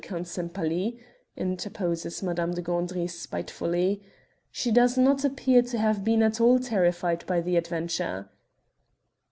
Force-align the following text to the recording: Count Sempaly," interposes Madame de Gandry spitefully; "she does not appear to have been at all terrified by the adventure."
Count 0.03 0.25
Sempaly," 0.25 0.97
interposes 1.37 2.23
Madame 2.23 2.55
de 2.55 2.61
Gandry 2.63 3.05
spitefully; 3.07 4.01
"she 4.49 4.71
does 4.71 4.97
not 4.97 5.23
appear 5.23 5.61
to 5.61 5.77
have 5.77 6.03
been 6.03 6.23
at 6.23 6.41
all 6.41 6.57
terrified 6.59 7.23
by 7.27 7.39
the 7.39 7.55
adventure." 7.55 8.27